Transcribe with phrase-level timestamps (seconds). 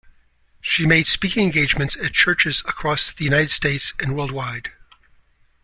[0.61, 4.71] She made speaking engagements at churches across the United States and worldwide.